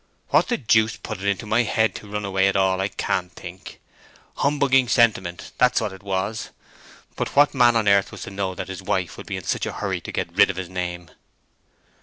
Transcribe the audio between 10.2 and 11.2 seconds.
rid of his name!"